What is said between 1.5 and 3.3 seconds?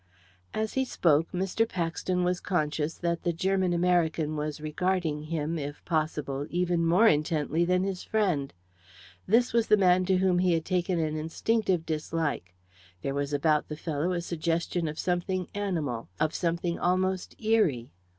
Paxton was conscious that